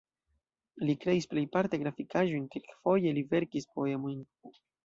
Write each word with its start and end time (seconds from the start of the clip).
Li 0.89 0.95
kreis 1.03 1.27
plejparte 1.33 1.79
grafikaĵojn, 1.83 2.49
kelkfoje 2.57 3.15
li 3.19 3.27
verkis 3.37 3.73
poemojn. 3.77 4.29